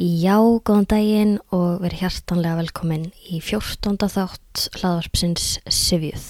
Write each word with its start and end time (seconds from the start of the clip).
Já, 0.00 0.38
góðan 0.64 0.86
daginn 0.88 1.32
og 1.52 1.82
verið 1.82 2.06
hjartanlega 2.06 2.56
velkomin 2.62 3.02
í 3.28 3.36
14. 3.44 3.98
þátt 4.08 4.62
hlaðvarpsins 4.78 5.58
Sivjuð. 5.68 6.24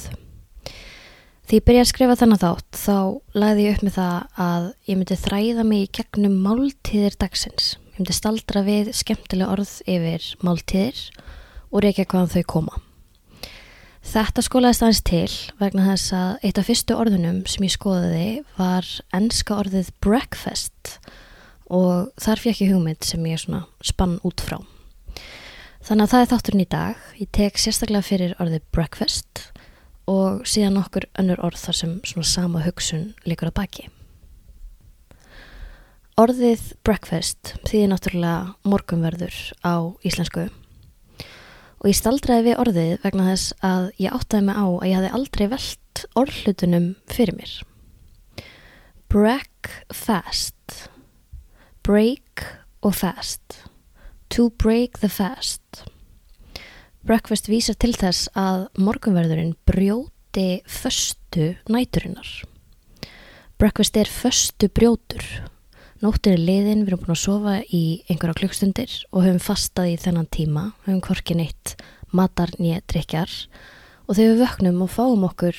Því 1.46 1.60
ég 1.60 1.66
byrjaði 1.68 1.84
að 1.84 1.90
skrifa 1.92 2.16
þennan 2.18 2.40
þátt 2.42 2.80
þá 2.80 2.96
lagði 3.38 3.68
ég 3.68 3.78
upp 3.78 3.84
með 3.86 3.94
það 4.00 4.42
að 4.46 4.66
ég 4.90 4.98
myndi 4.98 5.20
þræða 5.22 5.68
mig 5.70 5.84
í 5.84 5.92
gegnum 6.00 6.36
máltíðir 6.48 7.18
dagsins. 7.22 7.70
Ég 7.92 8.00
myndi 8.00 8.18
staldra 8.18 8.64
við 8.66 8.90
skemmtilega 9.04 9.54
orð 9.54 9.78
yfir 9.86 10.28
máltíðir 10.42 11.06
og 11.70 11.86
reykja 11.86 12.10
hvaðan 12.10 12.34
þau 12.34 12.44
koma. 12.56 12.84
Þetta 14.02 14.48
skólaðist 14.50 14.82
aðeins 14.88 15.06
til 15.14 15.40
vegna 15.62 15.86
þess 15.92 16.18
að 16.18 16.36
eitt 16.42 16.58
af 16.58 16.72
fyrstu 16.72 16.98
orðunum 16.98 17.42
sem 17.46 17.70
ég 17.70 17.78
skoðiði 17.78 18.28
var 18.58 18.94
enska 19.14 19.62
orðið 19.62 19.94
breakfast 20.02 20.96
og 21.06 21.28
þar 21.70 22.42
fekk 22.42 22.64
ég 22.64 22.74
hugmynd 22.74 23.06
sem 23.06 23.26
ég 23.30 23.38
svona 23.38 23.64
spann 23.86 24.18
út 24.26 24.42
frá. 24.42 24.58
Þannig 25.80 26.04
að 26.04 26.12
það 26.12 26.22
er 26.22 26.30
þátturinn 26.32 26.64
í 26.64 26.68
dag. 26.74 27.04
Ég 27.16 27.30
tek 27.32 27.60
sérstaklega 27.60 28.04
fyrir 28.04 28.34
orðið 28.42 28.66
breakfast 28.74 29.46
og 30.10 30.42
síðan 30.48 30.80
okkur 30.80 31.06
önnur 31.20 31.40
orð 31.46 31.62
þar 31.62 31.78
sem 31.78 31.96
svona 32.04 32.28
sama 32.28 32.64
hugsun 32.66 33.12
líkur 33.24 33.52
að 33.52 33.58
baki. 33.60 33.86
Orðið 36.20 36.66
breakfast 36.84 37.54
þýðir 37.64 37.92
náttúrulega 37.94 38.68
morgunverður 38.68 39.36
á 39.64 39.94
íslensku 40.04 40.50
og 41.80 41.88
ég 41.88 41.96
staldraði 41.96 42.50
við 42.50 42.60
orðið 42.60 42.90
vegna 43.06 43.30
þess 43.30 43.54
að 43.64 43.86
ég 44.02 44.16
áttaði 44.18 44.48
mig 44.50 44.58
á 44.60 44.66
að 44.68 44.88
ég 44.90 44.98
hafði 44.98 45.12
aldrei 45.16 45.46
velt 45.54 46.02
orðlutunum 46.20 46.88
fyrir 47.08 47.38
mér. 47.38 47.54
Break 49.10 49.72
fast 49.96 50.59
break 51.90 52.44
og 52.86 52.94
fast. 52.94 53.64
To 54.30 54.50
break 54.62 55.00
the 55.02 55.08
fast. 55.10 55.82
Breakfast 57.02 57.48
vísar 57.50 57.74
til 57.82 57.96
þess 57.98 58.28
að 58.38 58.68
morgunverðurinn 58.78 59.56
brjóti 59.66 60.60
föstu 60.70 61.56
næturinnar. 61.66 62.30
Breakfast 63.58 63.98
er 63.98 64.06
föstu 64.06 64.70
brjótur. 64.70 65.26
Nóttin 65.98 66.36
er 66.36 66.44
liðin, 66.44 66.86
við 66.86 66.92
erum 66.92 67.02
búin 67.02 67.16
að 67.16 67.22
sofa 67.24 67.56
í 67.66 67.82
einhverja 68.06 68.38
klukkstundir 68.38 68.96
og 69.10 69.26
höfum 69.26 69.42
fastað 69.42 69.90
í 69.96 69.98
þennan 70.06 70.30
tíma, 70.30 70.70
höfum 70.86 71.02
korkin 71.10 71.42
eitt 71.42 71.74
matar 72.14 72.54
nýja 72.62 72.84
drikjar 72.86 73.34
og 74.06 74.14
þegar 74.14 74.30
við 74.30 74.42
vöknum 74.44 74.82
og 74.86 74.94
fáum 74.94 75.26
okkur 75.26 75.58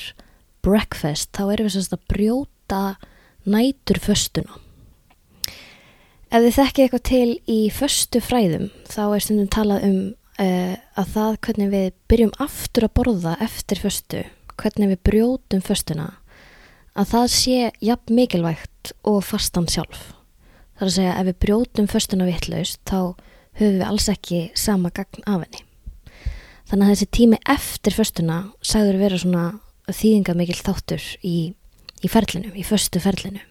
breakfast 0.63 1.35
þá 1.35 1.43
erum 1.49 1.67
við 1.67 1.75
sérst 1.75 1.99
að 1.99 2.07
brjóta 2.15 2.83
nætur 3.43 3.99
föstuna 3.99 4.61
Ef 6.31 6.45
þið 6.45 6.53
þekkið 6.55 6.85
eitthvað 6.85 7.01
til 7.09 7.31
í 7.51 7.55
förstu 7.75 8.19
fræðum 8.23 8.69
þá 8.87 9.01
er 9.03 9.23
stundum 9.25 9.47
talað 9.51 9.81
um 9.83 9.97
uh, 10.39 10.75
að 10.95 11.09
það 11.11 11.33
hvernig 11.43 11.71
við 11.73 11.89
byrjum 12.07 12.31
aftur 12.45 12.87
að 12.87 12.93
borða 13.01 13.33
eftir 13.43 13.81
förstu, 13.83 14.21
hvernig 14.55 14.93
við 14.93 15.01
brjótum 15.09 15.65
förstuna, 15.65 16.07
að 16.95 17.11
það 17.11 17.27
sé 17.35 17.57
jafn 17.83 18.15
mikilvægt 18.15 18.93
og 19.11 19.19
fastan 19.27 19.67
sjálf. 19.67 20.13
Það 20.79 20.87
er 20.87 20.91
að 20.93 20.95
segja 20.95 21.17
ef 21.17 21.29
við 21.33 21.39
brjótum 21.43 21.91
förstuna 21.91 22.31
vittlaust 22.31 22.79
þá 22.87 22.97
höfum 23.59 23.77
við 23.81 23.85
alls 23.89 24.09
ekki 24.15 24.41
sama 24.55 24.95
gagn 24.95 25.27
af 25.27 25.43
henni. 25.43 25.67
Þannig 26.71 26.87
að 26.87 26.95
þessi 26.95 27.11
tími 27.19 27.43
eftir 27.51 27.99
förstuna 27.99 28.41
sagður 28.63 29.03
vera 29.03 29.19
svona 29.19 29.45
þýðinga 29.91 30.39
mikil 30.39 30.61
þáttur 30.63 31.13
í, 31.27 31.37
í 31.99 32.15
ferlinu, 32.15 32.55
í 32.55 32.63
förstu 32.63 33.03
ferlinu. 33.03 33.43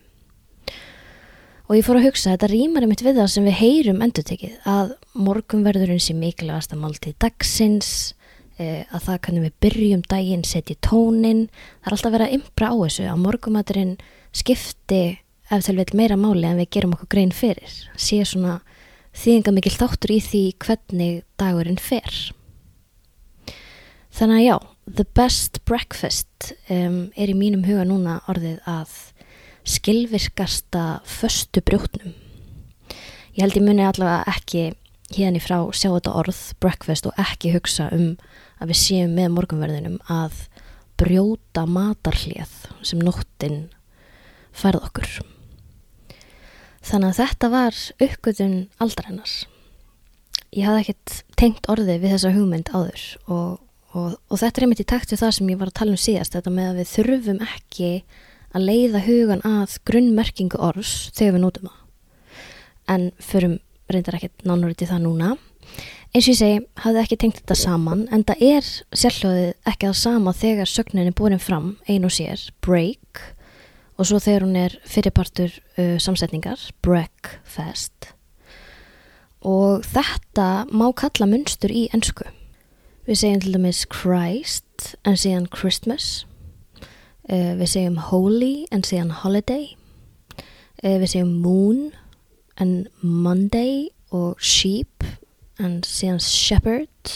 Og 1.70 1.76
ég 1.78 1.84
fór 1.86 2.00
að 2.00 2.08
hugsa, 2.08 2.32
þetta 2.32 2.48
rýmar 2.50 2.82
einmitt 2.82 3.02
við 3.06 3.20
það 3.20 3.28
sem 3.30 3.44
við 3.46 3.54
heyrum 3.60 4.00
endutekið, 4.02 4.54
að 4.66 4.88
morgunverðurinn 5.14 6.00
sé 6.02 6.16
mikilvægast 6.18 6.72
að 6.74 6.80
máltið 6.82 7.12
dagsins, 7.22 7.90
e, 8.58 8.88
að 8.90 9.04
það 9.04 9.20
kannum 9.26 9.44
við 9.46 9.52
byrjum 9.62 10.02
daginn, 10.10 10.42
setja 10.42 10.74
tónin, 10.82 11.44
það 11.78 11.86
er 11.86 11.96
alltaf 11.96 12.14
verið 12.16 12.26
að 12.26 12.34
impra 12.40 12.70
á 12.70 12.76
þessu, 12.80 13.04
að 13.06 13.22
morgumaturinn 13.22 13.92
skipti 14.34 15.00
ef 15.46 15.62
til 15.68 15.76
veit 15.78 15.94
meira 15.94 16.18
máli 16.18 16.42
en 16.48 16.58
við 16.58 16.72
gerum 16.74 16.96
okkur 16.96 17.12
grein 17.14 17.30
fyrir, 17.30 17.78
sé 17.94 18.18
svona 18.26 18.56
þýðinga 19.22 19.54
mikil 19.54 19.74
þáttur 19.76 20.16
í 20.16 20.18
því 20.26 20.42
hvernig 20.66 21.22
dagurinn 21.38 21.78
fer. 21.78 22.18
Þannig 24.10 24.40
að 24.40 24.46
já, 24.48 24.56
the 24.90 25.06
best 25.14 25.62
breakfast 25.70 26.50
um, 26.66 27.12
er 27.14 27.30
í 27.30 27.38
mínum 27.38 27.62
huga 27.62 27.86
núna 27.86 28.18
orðið 28.26 28.58
að 28.66 28.98
skilvirkasta 29.64 31.00
föstu 31.04 31.62
brjótnum. 31.64 32.14
Ég 33.34 33.44
held 33.44 33.56
ég 33.56 33.64
muni 33.64 33.84
allavega 33.86 34.24
ekki 34.30 34.70
hérna 35.14 35.40
í 35.40 35.42
frá 35.42 35.58
sjá 35.74 35.90
þetta 35.92 36.14
orð, 36.20 36.40
breakfast 36.62 37.06
og 37.08 37.18
ekki 37.20 37.54
hugsa 37.54 37.88
um 37.94 38.14
að 38.60 38.72
við 38.72 38.80
séum 38.80 39.14
með 39.16 39.34
morgunverðinum 39.36 39.98
að 40.10 40.44
brjóta 41.00 41.64
matarhlið 41.66 42.52
sem 42.86 43.00
nóttin 43.02 43.70
færð 44.52 44.84
okkur. 44.90 45.14
Þannig 46.80 47.10
að 47.10 47.18
þetta 47.20 47.50
var 47.52 47.80
uppgötun 48.06 48.54
aldrennar. 48.80 49.32
Ég 50.50 50.66
hafði 50.66 50.84
ekkert 50.84 51.16
tengt 51.38 51.68
orðið 51.70 52.02
við 52.02 52.14
þessa 52.16 52.32
hugmynd 52.34 52.72
áður 52.74 53.04
og, 53.30 53.60
og, 53.94 54.16
og 54.16 54.40
þetta 54.40 54.60
er 54.60 54.66
einmitt 54.66 54.82
í 54.82 54.88
takt 54.92 55.12
við 55.12 55.22
það 55.22 55.36
sem 55.36 55.52
ég 55.52 55.60
var 55.60 55.70
að 55.70 55.78
tala 55.80 55.94
um 55.94 56.00
síðast, 56.00 56.34
þetta 56.34 56.52
með 56.54 56.70
að 56.72 56.80
við 56.80 56.92
þurfum 56.94 57.44
ekki 57.46 57.92
að 58.00 58.29
leiða 58.58 59.02
hugan 59.04 59.42
að 59.46 59.76
grunnmerkingu 59.86 60.58
orðs 60.58 61.10
þegar 61.14 61.36
við 61.36 61.44
nótum 61.44 61.68
það. 61.70 61.76
En 62.90 63.10
förum 63.22 63.58
reyndar 63.90 64.18
ekkert 64.18 64.46
nánuriti 64.46 64.88
það 64.90 65.04
núna. 65.06 65.32
Eins 66.10 66.26
og 66.26 66.32
ég 66.32 66.38
segi, 66.40 66.62
hafði 66.82 67.02
ekki 67.04 67.18
tengt 67.22 67.36
þetta 67.38 67.54
saman, 67.54 68.06
en 68.10 68.24
það 68.26 68.40
er 68.42 68.70
sérhljóðið 68.98 69.50
ekki 69.70 69.86
það 69.86 69.98
sama 70.00 70.32
þegar 70.34 70.70
sögnin 70.70 71.06
er 71.06 71.14
búin 71.14 71.38
fram, 71.38 71.76
ein 71.86 72.06
og 72.08 72.10
sér, 72.10 72.42
break, 72.66 73.20
og 73.94 74.08
svo 74.08 74.18
þegar 74.18 74.46
hún 74.48 74.58
er 74.58 74.74
fyrirpartur 74.90 75.54
uh, 75.78 76.00
samsetningar, 76.02 76.64
breakfast. 76.82 78.10
Og 79.46 79.86
þetta 79.86 80.66
má 80.74 80.88
kalla 80.98 81.30
munstur 81.30 81.70
í 81.70 81.86
ennsku. 81.94 82.26
Við 83.06 83.22
segjum 83.22 83.44
til 83.44 83.54
dæmis 83.54 83.84
Christ 83.88 84.96
en 85.06 85.16
síðan 85.16 85.46
Christmas 85.54 86.24
Uh, 87.28 87.54
við 87.60 87.68
segjum 87.74 87.98
holy 88.08 88.54
en 88.72 88.84
síðan 88.86 89.12
holiday. 89.20 89.68
Uh, 90.80 90.96
við 91.02 91.10
segjum 91.12 91.34
moon 91.44 91.90
en 92.60 92.86
Monday 93.02 93.90
og 94.14 94.40
sheep 94.40 95.04
en 95.60 95.80
síðan 95.86 96.20
shepherd. 96.24 97.12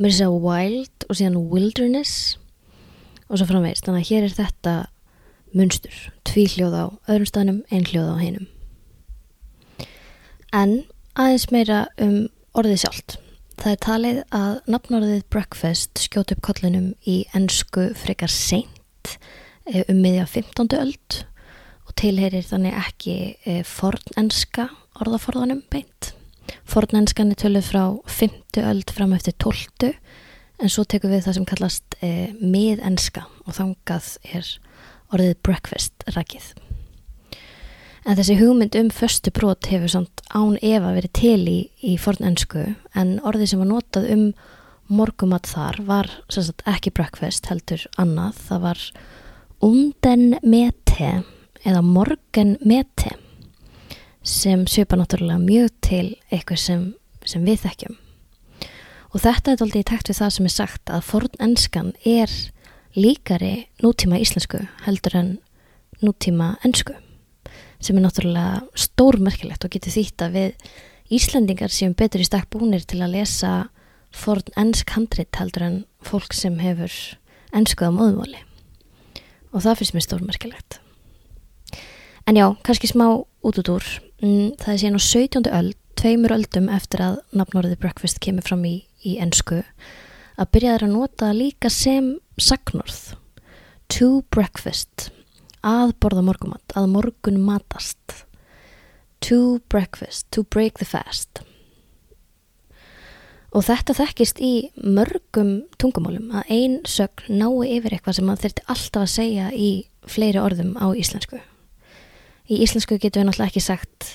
Mér 0.00 0.14
segja 0.16 0.32
wild 0.32 1.06
og 1.08 1.18
síðan 1.18 1.38
wilderness 1.52 2.36
og 3.28 3.38
svo 3.38 3.48
framvegist. 3.48 3.86
Þannig 3.86 4.06
að 4.06 4.10
hér 4.10 4.26
er 4.26 4.36
þetta 4.36 4.74
munstur. 5.56 5.98
Tví 6.28 6.46
hljóð 6.52 6.76
á 6.76 6.84
öðrum 7.08 7.30
staðnum, 7.30 7.60
ein 7.70 7.86
hljóð 7.88 8.10
á 8.12 8.16
heinum. 8.20 8.48
En 10.56 10.78
aðeins 11.16 11.48
meira 11.52 11.86
um 12.00 12.26
orðið 12.56 12.82
sjálft. 12.84 13.18
Það 13.56 13.72
er 13.72 13.82
talið 13.84 14.18
að 14.36 14.56
nafnorðið 14.68 15.22
breakfast 15.32 16.00
skjóti 16.04 16.36
upp 16.36 16.44
kollinum 16.44 16.90
í 17.08 17.22
ennsku 17.36 17.90
frekar 17.96 18.32
seint 18.32 18.72
Eh, 19.66 19.82
um 19.90 19.98
miðja 19.98 20.26
15. 20.30 20.76
öld 20.78 21.22
og 21.86 21.94
tilherir 21.98 22.44
þannig 22.46 22.76
ekki 22.78 23.16
eh, 23.42 23.62
fornenska 23.66 24.68
orðaforðanum 25.02 25.64
beint. 25.72 26.12
Fornenskan 26.66 27.32
er 27.34 27.40
töluð 27.40 27.70
frá 27.72 27.82
5. 28.06 28.60
öld 28.62 28.92
fram 28.94 29.14
eftir 29.16 29.34
12. 29.42 29.90
en 30.62 30.72
svo 30.72 30.84
tekum 30.86 31.10
við 31.10 31.26
það 31.26 31.36
sem 31.36 31.48
kallast 31.50 31.96
e, 32.00 32.10
miðenska 32.38 33.26
og 33.44 33.56
þangað 33.58 34.12
er 34.30 34.46
orðið 35.12 35.34
breakfast 35.44 36.06
rækið. 36.14 36.46
En 38.06 38.16
þessi 38.16 38.38
hugmynd 38.38 38.78
um 38.78 38.92
förstu 38.94 39.32
brot 39.34 39.66
hefur 39.68 39.90
samt 39.90 40.22
án 40.30 40.56
Eva 40.62 40.94
verið 40.94 41.12
til 41.18 41.42
í, 41.50 41.58
í 41.82 41.96
fornensku 41.98 42.62
en 42.94 43.16
orðið 43.26 43.52
sem 43.52 43.64
var 43.64 43.72
notað 43.74 44.08
um 44.14 44.24
morgumat 44.88 45.48
þar 45.50 45.80
var 45.86 46.10
sagt, 46.28 46.64
ekki 46.68 46.92
breakfast 46.94 47.48
heldur 47.50 47.86
annað, 48.00 48.40
það 48.48 48.64
var 48.66 48.82
unden 49.66 50.26
mete 50.42 51.12
eða 51.66 51.82
morgen 51.82 52.56
mete 52.64 53.14
sem 54.26 54.66
sjöpa 54.66 54.98
náttúrulega 54.98 55.38
mjög 55.42 55.70
til 55.86 56.06
eitthvað 56.30 56.60
sem, 56.62 56.84
sem 57.26 57.46
við 57.46 57.62
þekkjum. 57.64 57.96
Og 59.14 59.22
þetta 59.22 59.52
er 59.52 59.64
aldrei 59.64 59.80
í 59.80 59.86
takt 59.86 60.10
við 60.10 60.20
það 60.20 60.34
sem 60.34 60.48
er 60.48 60.54
sagt 60.54 60.92
að 60.92 61.06
forn 61.06 61.42
enskan 61.42 61.92
er 62.04 62.32
líkari 62.96 63.68
nútíma 63.84 64.20
íslensku 64.20 64.62
heldur 64.86 65.18
en 65.18 65.30
nútíma 66.02 66.56
ensku 66.66 66.96
sem 67.80 67.96
er 67.96 68.04
náttúrulega 68.06 68.62
stórmerkilegt 68.76 69.64
og 69.66 69.72
getur 69.72 69.94
þýtt 69.94 70.26
að 70.26 70.36
við 70.36 70.68
Íslandingar 71.16 71.70
séum 71.70 71.92
betur 71.94 72.24
í 72.24 72.26
stakk 72.26 72.48
búnir 72.50 72.82
til 72.88 72.98
að 73.04 73.12
lesa 73.14 73.52
forn 74.14 74.52
ennsk 74.58 74.92
handrit 74.96 75.38
heldur 75.38 75.64
en 75.66 75.78
fólk 76.04 76.34
sem 76.36 76.58
hefur 76.62 76.92
ennskuð 77.56 77.90
á 77.90 77.98
móðmáli 77.98 78.42
og 79.52 79.64
það 79.64 79.78
finnst 79.80 79.94
mér 79.96 80.04
stórmerkilegt. 80.04 80.78
En 82.26 82.36
já, 82.36 82.46
kannski 82.66 82.90
smá 82.90 83.06
út 83.16 83.58
út 83.62 83.70
úr. 83.70 83.86
Mm, 84.20 84.56
það 84.60 84.72
er 84.72 84.80
síðan 84.82 84.98
á 84.98 85.02
17. 85.06 85.48
öll 85.58 85.70
tveimur 85.96 86.34
öldum 86.34 86.68
eftir 86.72 87.00
að 87.04 87.20
nafnorðið 87.32 87.80
breakfast 87.80 88.20
kemur 88.20 88.44
fram 88.44 88.66
í, 88.68 88.76
í 89.00 89.16
ennsku 89.22 89.62
að 90.36 90.50
byrja 90.52 90.74
þeir 90.74 90.86
að 90.88 90.96
nota 90.96 91.32
líka 91.32 91.72
sem 91.72 92.16
sagnorð. 92.36 93.14
To 93.96 94.26
breakfast. 94.34 95.10
Að 95.64 95.94
borða 96.02 96.26
morgumat, 96.26 96.76
að 96.76 96.90
morgun 96.92 97.40
matast. 97.46 98.26
To 99.24 99.62
breakfast, 99.72 100.26
to 100.34 100.44
break 100.44 100.82
the 100.82 100.84
fast 100.84 101.45
og 103.56 103.64
þetta 103.64 103.94
þekkist 103.96 104.40
í 104.44 104.52
mörgum 104.84 105.52
tungumálum 105.80 106.28
að 106.36 106.50
ein 106.52 106.74
sögn 106.84 107.38
nái 107.40 107.78
yfir 107.78 107.96
eitthvað 107.96 108.18
sem 108.18 108.26
maður 108.28 108.44
þurfti 108.44 108.64
alltaf 108.74 109.02
að 109.02 109.12
segja 109.14 109.46
í 109.56 109.68
fleiri 110.06 110.42
orðum 110.42 110.74
á 110.76 110.86
íslensku. 110.92 111.40
Í 112.46 112.60
íslensku 112.62 112.98
getur 113.00 113.22
við 113.22 113.30
náttúrulega 113.30 113.50
ekki 113.54 113.64
sagt 113.64 114.10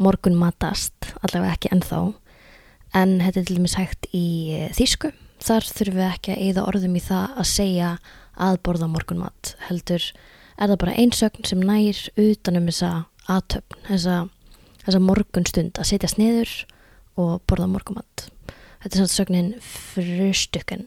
morgun 0.00 0.38
matast, 0.38 1.10
allavega 1.20 1.58
ekki 1.58 1.72
ennþá. 1.74 2.00
En 2.96 3.18
þetta 3.20 3.42
er 3.42 3.48
til 3.48 3.58
dæmis 3.58 3.76
hægt 3.76 4.08
í 4.16 4.26
þýsku. 4.78 5.12
Þar 5.44 5.68
þurfum 5.68 5.98
við 6.00 6.06
ekki 6.08 6.32
að 6.32 6.46
eigða 6.46 6.64
orðum 6.70 6.96
í 6.96 7.02
það 7.04 7.36
að 7.36 7.50
segja 7.50 7.90
að 8.46 8.62
borða 8.64 8.88
morgunmat 8.92 9.52
heldur 9.68 10.06
er 10.56 10.70
það 10.70 10.80
bara 10.80 10.96
einsögn 10.96 11.44
sem 11.48 11.60
nær 11.60 12.00
utanum 12.20 12.70
þessa 12.70 12.90
aðtöfn 13.28 13.84
þessa, 13.90 14.16
þessa 14.86 15.02
morgun 15.04 15.48
stund 15.48 15.80
að 15.80 15.90
setja 15.90 16.10
sniður 16.12 16.54
og 17.20 17.44
borða 17.48 17.68
morgunmat 17.72 18.28
þetta 18.82 18.92
er 18.92 19.00
svona 19.00 19.14
sögnin 19.14 19.50
frustukken 19.62 20.86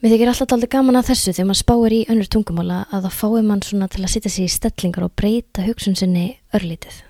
Mér 0.00 0.14
þykir 0.14 0.30
alltaf 0.32 0.52
aldrei 0.54 0.70
gaman 0.72 0.96
að 0.96 1.10
þessu 1.10 1.32
þegar 1.36 1.46
maður 1.50 1.58
spáir 1.60 1.92
í 1.92 2.04
önnur 2.08 2.28
tungumála 2.32 2.76
að 2.88 3.02
það 3.04 3.16
fái 3.18 3.40
mann 3.44 3.62
svona 3.66 3.88
til 3.92 4.00
að 4.00 4.12
setja 4.14 4.30
sig 4.32 4.46
í 4.46 4.52
stellingar 4.54 5.04
og 5.04 5.12
breyta 5.12 5.64
hugsun 5.66 5.98
sinni 6.00 6.22
örlítið. 6.56 7.02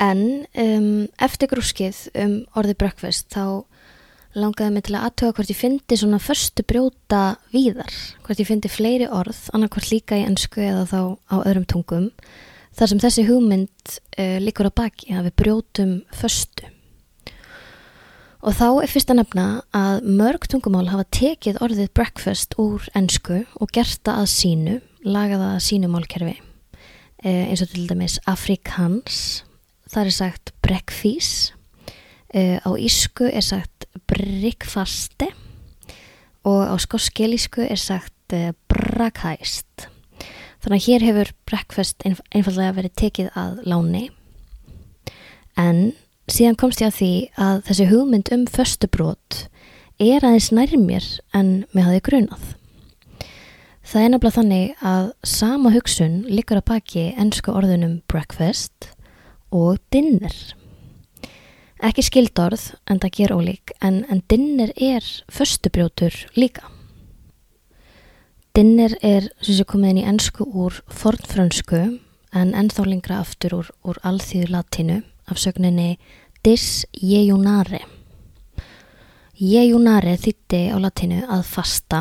En 0.00 0.22
um, 0.56 0.86
eftir 1.20 1.50
grúskið 1.50 1.98
um 2.22 2.38
orðið 2.56 2.78
breakfast 2.80 3.28
þá 3.34 3.68
langaði 4.32 4.72
mig 4.72 4.86
til 4.86 4.96
að 4.96 5.04
aðtöga 5.10 5.36
hvort 5.36 5.52
ég 5.52 5.60
fyndi 5.60 6.00
svona 6.00 6.22
förstu 6.24 6.64
brjóta 6.64 7.22
víðar, 7.52 7.92
hvort 8.24 8.40
ég 8.40 8.48
fyndi 8.48 8.72
fleiri 8.72 9.10
orð, 9.12 9.42
annarkvort 9.52 9.92
líka 9.92 10.16
í 10.16 10.24
ennsku 10.24 10.64
eða 10.64 10.86
þá 10.88 11.00
á 11.28 11.36
öðrum 11.42 11.68
tungum, 11.68 12.08
þar 12.76 12.92
sem 12.92 13.00
þessi 13.02 13.24
hugmynd 13.28 13.94
uh, 13.94 14.36
líkur 14.42 14.70
á 14.70 14.72
baki 14.82 15.14
að 15.14 15.30
við 15.30 15.36
brjótum 15.42 15.94
förstu. 16.16 16.68
Og 18.40 18.56
þá 18.56 18.66
er 18.80 18.88
fyrst 18.88 19.10
að 19.12 19.18
nefna 19.20 19.46
að 19.76 20.06
mörg 20.16 20.46
tungumál 20.48 20.86
hafa 20.88 21.04
tekið 21.12 21.58
orðið 21.60 21.90
breakfast 21.96 22.56
úr 22.60 22.86
ennsku 22.96 23.42
og 23.60 23.72
gert 23.76 24.00
það 24.06 24.22
að 24.22 24.30
sínu, 24.32 24.76
lagaða 25.04 25.50
að 25.58 25.64
sínu 25.66 25.90
málkerfi, 25.92 26.36
uh, 26.40 27.44
eins 27.50 27.64
og 27.64 27.72
til 27.74 27.86
dæmis 27.90 28.16
afrikans, 28.30 29.20
það 29.90 30.06
er 30.06 30.16
sagt 30.16 30.54
breakfast, 30.64 31.52
uh, 32.32 32.58
á 32.64 32.70
ísku 32.80 33.28
er 33.28 33.44
sagt 33.44 33.90
breakfaste 34.08 35.28
og 36.48 36.62
á 36.64 36.74
skoskelísku 36.80 37.66
er 37.66 37.80
sagt 37.80 38.14
brakhæst. 38.70 39.69
Þannig 40.60 40.76
að 40.76 40.86
hér 40.86 41.06
hefur 41.08 41.34
breakfast 41.48 42.04
einf 42.04 42.20
einfallega 42.30 42.76
verið 42.76 42.96
tekið 43.00 43.30
að 43.38 43.60
láni 43.64 44.08
en 45.58 45.92
síðan 46.30 46.58
komst 46.60 46.82
ég 46.82 46.90
að 46.90 46.98
því 46.98 47.12
að 47.46 47.60
þessi 47.68 47.88
hugmynd 47.90 48.32
um 48.34 48.46
föstubrót 48.50 49.38
er 50.00 50.24
aðeins 50.24 50.50
nærmir 50.54 51.06
en 51.36 51.50
með 51.74 51.88
hafi 51.88 52.02
grunað. 52.06 52.44
Það 53.90 54.04
er 54.04 54.12
nefnilega 54.12 54.36
þannig 54.36 54.82
að 54.86 55.06
sama 55.26 55.72
hugsun 55.74 56.16
likur 56.30 56.60
að 56.60 56.68
baki 56.70 57.04
ennsku 57.18 57.52
orðunum 57.52 57.98
breakfast 58.10 58.92
og 59.50 59.80
dinner. 59.90 60.34
Ekki 61.82 62.04
skildorð 62.06 62.68
en 62.92 63.00
það 63.02 63.16
ger 63.16 63.34
ólík 63.34 63.72
en, 63.82 64.04
en 64.12 64.22
dinner 64.30 64.70
er 64.76 65.06
föstubrjótur 65.32 66.14
líka. 66.36 66.68
Dinner 68.56 68.96
er 69.06 69.28
sem 69.44 69.54
sé 69.54 69.64
komið 69.68 69.92
inn 69.92 70.00
í 70.00 70.06
ennsku 70.10 70.44
úr 70.58 70.80
fornfrönsku 70.90 71.80
en 72.34 72.48
ennþá 72.58 72.86
lengra 72.88 73.20
aftur 73.22 73.60
úr, 73.60 73.68
úr 73.86 74.00
alþýðu 74.02 74.50
latinu 74.50 74.96
af 75.30 75.38
sögninni 75.38 75.98
dis 76.42 76.84
jejunare. 76.98 77.84
Jejunare 79.38 80.16
þýtti 80.18 80.64
á 80.74 80.76
latinu 80.82 81.20
að 81.30 81.44
fasta 81.46 82.00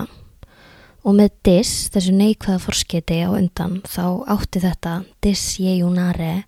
og 1.06 1.16
með 1.16 1.36
dis, 1.46 1.74
þessu 1.94 2.14
neikvæða 2.18 2.62
forsketi 2.66 3.20
á 3.24 3.30
undan, 3.30 3.80
þá 3.86 4.26
átti 4.34 4.62
þetta 4.66 4.96
dis 5.22 5.44
jejunare 5.62 6.48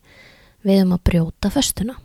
við 0.65 0.81
um 0.83 0.95
að 0.98 1.06
brjóta 1.12 1.53
föstuna 1.53 1.95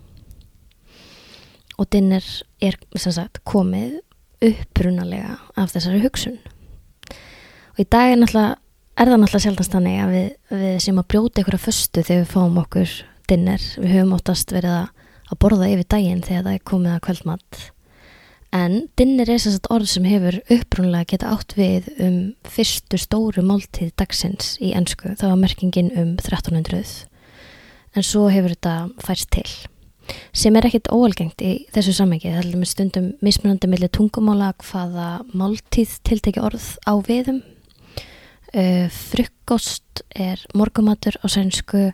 og 1.77 1.89
dinner 1.93 2.25
er 2.61 2.77
sagt, 2.97 3.43
komið 3.45 3.99
upprunalega 4.45 5.39
af 5.57 5.73
þessari 5.73 6.05
hugsun 6.05 6.39
og 7.77 7.85
í 7.85 7.89
dag 7.93 8.15
er, 8.15 8.25
er 8.25 9.11
það 9.11 9.23
náttúrulega 9.23 9.45
sjálfnast 9.45 9.77
þannig 9.77 10.03
að 10.03 10.17
við, 10.17 10.29
við 10.57 10.77
sem 10.87 11.01
að 11.01 11.09
brjóta 11.13 11.43
ykkur 11.43 11.59
að 11.59 11.67
föstu 11.69 12.03
þegar 12.03 12.23
við 12.25 12.35
fáum 12.35 12.61
okkur 12.65 12.99
dinner. 13.31 13.71
Við 13.77 13.95
höfum 13.95 14.17
óttast 14.17 14.53
verið 14.55 14.77
að, 14.81 15.09
að 15.31 15.41
borða 15.45 15.73
yfir 15.73 15.89
daginn 15.97 16.23
þegar 16.25 16.47
það 16.47 16.59
er 16.59 16.69
komið 16.73 16.95
að 16.97 17.03
kvöldmatt 17.09 17.65
en 18.57 18.87
dinner 18.99 19.29
er 19.31 19.41
sagt, 19.43 19.69
orð 19.73 19.89
sem 19.91 20.07
hefur 20.07 20.39
upprunalega 20.53 21.11
geta 21.13 21.33
átt 21.35 21.55
við 21.59 21.89
um 22.03 22.19
fyrstu 22.49 22.99
stóru 23.01 23.45
máltíð 23.45 23.93
dagsins 23.99 24.55
í 24.63 24.73
ennsku 24.77 25.15
það 25.15 25.33
var 25.33 25.41
merkingin 25.43 25.91
um 25.95 26.15
1300 26.17 27.09
en 27.97 28.07
svo 28.07 28.27
hefur 28.33 28.55
þetta 28.55 28.77
færst 29.03 29.33
til 29.35 29.49
sem 30.37 30.55
er 30.57 30.69
ekkit 30.69 30.93
óalgengt 30.95 31.43
í 31.43 31.57
þessu 31.75 31.97
sammengi 31.97 32.31
það 32.31 32.45
er 32.45 32.61
með 32.61 32.73
stundum 32.73 33.11
mismunandi 33.25 33.71
millir 33.71 33.93
tungumála 33.93 34.53
hvaða 34.63 35.09
máltíð 35.35 35.99
tilteki 36.07 36.45
orð 36.47 36.69
á 36.87 36.95
viðum 37.09 37.43
uh, 38.57 38.87
frukost 38.91 40.03
er 40.17 40.43
morgumatur 40.57 41.19
á 41.21 41.27
sænsku 41.29 41.91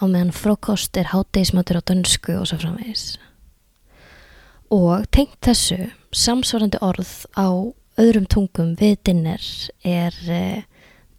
á 0.00 0.04
meðan 0.08 0.32
frókost 0.34 0.96
er 0.96 1.12
hátdeismatur 1.12 1.80
á 1.80 1.82
dönsku 1.84 2.38
og 2.40 2.48
svo 2.48 2.60
framvegis 2.62 3.18
og 4.70 5.06
tengt 5.14 5.38
þessu 5.44 5.90
samsvarandi 6.14 6.80
orð 6.84 7.10
á 7.36 7.48
öðrum 8.00 8.26
tungum 8.30 8.74
við 8.80 8.96
dinner 9.04 9.42
er 9.84 10.16
uh, 10.30 10.62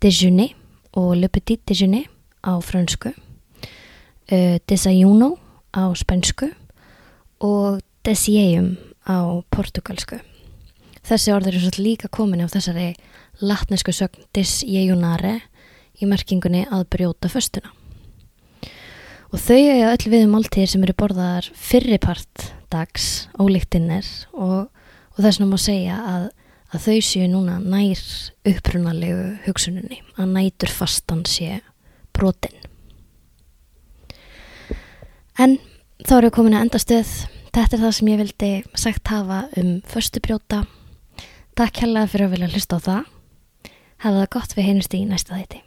déjeuner 0.02 0.56
og 0.98 1.16
le 1.20 1.30
petit 1.30 1.62
déjeuner 1.68 2.10
á 2.42 2.58
fransku 2.64 3.14
uh, 3.14 4.58
desayuno 4.68 5.36
á 5.72 5.88
spænsku 5.96 6.52
og 7.42 7.82
desieum 8.06 8.78
á 9.08 9.42
portugalsku. 9.50 10.20
Þessi 11.02 11.34
orður 11.34 11.56
er 11.56 11.64
svolítið 11.64 11.86
líka 11.86 12.10
komin 12.14 12.44
af 12.46 12.54
þessari 12.54 12.92
latnesku 13.42 13.94
sögn 13.96 14.26
desieunare 14.36 15.40
í 16.02 16.08
merkingunni 16.10 16.66
að 16.70 16.88
brjóta 16.96 17.30
föstuna. 17.32 17.72
Og 19.32 19.40
þau 19.40 19.58
eiga 19.58 19.94
öll 19.94 20.12
við 20.12 20.26
um 20.26 20.36
alltíðir 20.36 20.72
sem 20.74 20.84
eru 20.84 20.96
borðaðar 21.00 21.48
fyrripart 21.56 22.50
dags, 22.72 23.28
ólíktinnir 23.40 24.08
og, 24.34 24.68
og 24.68 25.20
þess 25.20 25.40
vegna 25.40 25.52
má 25.52 25.60
segja 25.62 26.00
að, 26.08 26.26
að 26.72 26.88
þau 26.88 26.98
séu 27.08 27.30
núna 27.32 27.60
nær 27.64 28.02
upprunalegu 28.52 29.30
hugsuninni, 29.46 30.02
að 30.20 30.36
nætur 30.36 30.74
fastan 30.76 31.24
sé 31.30 31.62
brotinn. 32.16 32.58
En 35.40 35.58
þá 36.04 36.18
eru 36.18 36.34
komin 36.36 36.58
að 36.58 36.68
enda 36.68 36.82
stöð. 36.82 37.14
Þetta 37.52 37.78
er 37.78 37.82
það 37.86 37.96
sem 37.98 38.12
ég 38.12 38.20
vildi 38.22 38.52
sagt 38.80 39.12
hafa 39.12 39.42
um 39.60 39.72
förstu 39.88 40.22
brjóta. 40.24 40.66
Takk 41.58 41.82
hella 41.84 42.06
fyrir 42.08 42.28
að 42.28 42.36
vilja 42.36 42.52
hlusta 42.52 42.80
á 42.80 42.86
það. 42.86 43.10
Hafa 44.02 44.24
það 44.24 44.30
gott 44.34 44.54
við 44.58 44.66
heinust 44.66 44.94
í 44.98 45.04
næsta 45.06 45.38
þætti. 45.38 45.61